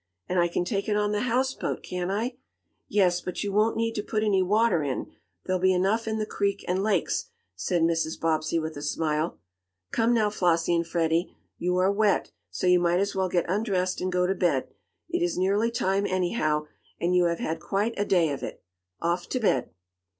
[0.27, 2.37] "And I can take it on the houseboat, can't I?"
[2.87, 5.11] "Yes, but you won't need to put any water in.
[5.45, 8.19] There'll be enough in the creek and lakes," said Mrs.
[8.19, 9.37] Bobbsey with a smile.
[9.91, 14.01] "Come now, Flossie and Freddie, you are wet, so you might as well get undressed
[14.01, 14.69] and go to bed.
[15.07, 16.65] It is nearly time, anyhow,
[16.99, 18.63] and you have had quite a day of it.
[19.03, 19.69] Off to bed!"